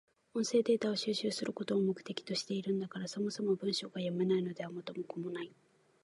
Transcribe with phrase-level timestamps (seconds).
[0.33, 5.51] 音声データを収集することを目的としているんだから、そもそも文章が読めないのでは元も子もない。